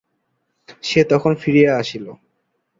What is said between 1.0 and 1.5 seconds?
তখন